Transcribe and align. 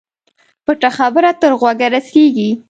پټه 0.65 0.89
خبره 0.97 1.31
تر 1.41 1.51
غوږه 1.59 1.87
رسېږي. 1.95 2.49